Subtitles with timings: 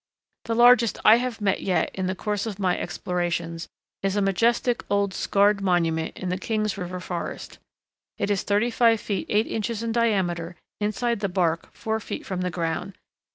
[0.45, 3.67] The largest I have yet met in the course of my explorations
[4.01, 7.59] is a majestic old scarred monument in the King's River forest.
[8.17, 12.49] It is 35 feet 8 inches in diameter inside the bark four feet from the
[12.49, 12.95] ground.